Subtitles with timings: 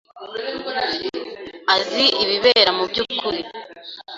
[1.75, 3.41] azi ibibera mubyukuri.